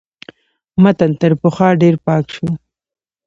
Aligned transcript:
متن 0.81 1.11
تر 1.21 1.31
پخوا 1.41 1.69
ډېر 1.81 1.95
پاک 2.05 2.25
شو. 2.35 2.47